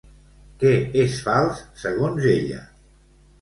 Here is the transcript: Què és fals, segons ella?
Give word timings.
Què 0.61 0.71
és 1.03 1.17
fals, 1.25 1.61
segons 1.83 2.27
ella? 2.33 2.65